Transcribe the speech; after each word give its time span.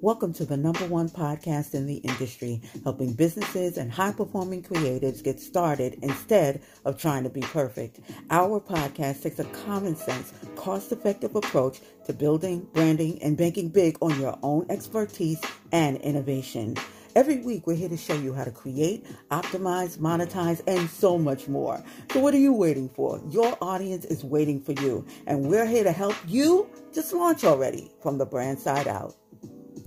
Welcome 0.00 0.32
to 0.34 0.44
the 0.44 0.56
number 0.56 0.86
one 0.86 1.08
podcast 1.08 1.74
in 1.74 1.84
the 1.84 1.96
industry, 1.96 2.62
helping 2.84 3.14
businesses 3.14 3.78
and 3.78 3.90
high 3.90 4.12
performing 4.12 4.62
creatives 4.62 5.24
get 5.24 5.40
started 5.40 5.98
instead 6.02 6.62
of 6.84 7.00
trying 7.00 7.24
to 7.24 7.30
be 7.30 7.40
perfect. 7.40 7.98
Our 8.30 8.60
podcast 8.60 9.22
takes 9.22 9.40
a 9.40 9.44
common 9.44 9.96
sense, 9.96 10.32
cost 10.54 10.92
effective 10.92 11.34
approach 11.34 11.80
to 12.06 12.12
building, 12.12 12.68
branding, 12.72 13.20
and 13.24 13.36
banking 13.36 13.70
big 13.70 13.98
on 14.00 14.20
your 14.20 14.38
own 14.44 14.66
expertise 14.70 15.40
and 15.72 15.96
innovation. 15.96 16.76
Every 17.16 17.38
week, 17.38 17.66
we're 17.66 17.74
here 17.74 17.88
to 17.88 17.96
show 17.96 18.14
you 18.14 18.32
how 18.32 18.44
to 18.44 18.52
create, 18.52 19.04
optimize, 19.32 19.98
monetize, 19.98 20.62
and 20.68 20.88
so 20.88 21.18
much 21.18 21.48
more. 21.48 21.82
So, 22.12 22.20
what 22.20 22.34
are 22.34 22.38
you 22.38 22.52
waiting 22.52 22.88
for? 22.88 23.20
Your 23.30 23.58
audience 23.60 24.04
is 24.04 24.22
waiting 24.22 24.60
for 24.60 24.72
you, 24.80 25.04
and 25.26 25.48
we're 25.48 25.66
here 25.66 25.82
to 25.82 25.90
help 25.90 26.14
you 26.28 26.70
just 26.92 27.12
launch 27.12 27.42
already 27.42 27.90
from 28.00 28.18
the 28.18 28.26
brand 28.26 28.60
side 28.60 28.86
out. 28.86 29.16